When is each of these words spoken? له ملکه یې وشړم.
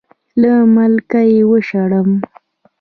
له 0.41 0.51
ملکه 0.75 1.21
یې 1.31 1.41
وشړم. 1.51 2.09